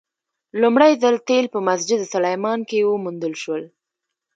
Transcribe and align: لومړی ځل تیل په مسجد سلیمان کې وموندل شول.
لومړی 0.61 0.91
ځل 1.03 1.15
تیل 1.27 1.45
په 1.53 1.59
مسجد 1.67 1.99
سلیمان 2.13 2.59
کې 2.69 2.79
وموندل 2.89 3.33
شول. 3.41 3.63